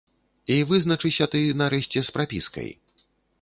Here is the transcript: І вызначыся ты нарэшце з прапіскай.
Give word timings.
І 0.53 0.55
вызначыся 0.71 1.27
ты 1.33 1.41
нарэшце 1.61 2.05
з 2.09 2.17
прапіскай. 2.17 2.69